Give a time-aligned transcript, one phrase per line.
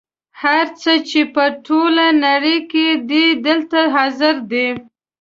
[0.41, 4.67] هر څه چې په ټوله نړۍ کې دي دلته حاضر دي.